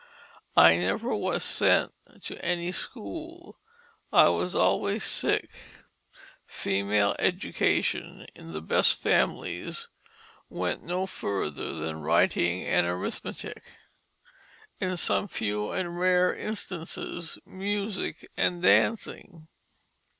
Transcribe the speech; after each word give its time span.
I 0.57 0.77
never 0.77 1.13
was 1.15 1.43
sent 1.43 1.93
to 2.23 2.43
any 2.43 2.71
school. 2.71 3.59
I 4.11 4.29
was 4.29 4.55
always 4.55 5.03
sick. 5.03 5.51
Female 6.47 7.15
education, 7.19 8.25
in 8.33 8.49
the 8.49 8.63
best 8.63 8.95
families, 8.97 9.89
went 10.49 10.81
no 10.81 11.05
further 11.05 11.75
than 11.75 11.97
writing 12.01 12.65
and 12.65 12.87
arithmetic; 12.87 13.77
in 14.79 14.97
some 14.97 15.27
few 15.27 15.69
and 15.69 15.99
rare 15.99 16.35
instances 16.35 17.37
music 17.45 18.27
and 18.35 18.63
dancing." 18.63 19.49